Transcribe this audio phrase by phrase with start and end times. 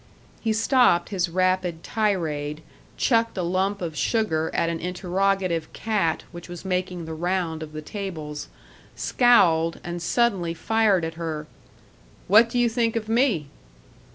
[0.41, 2.63] He stopped his rapid tirade,
[2.97, 7.71] chucked a lump of sugar at an interrogative cat which was making the round of
[7.71, 8.47] the tables,
[8.95, 11.45] scowled, and suddenly fired at her:
[12.27, 13.45] "What do you think of me?"